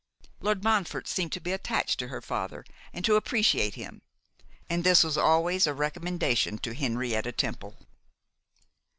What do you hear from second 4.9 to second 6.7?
was always a recommendation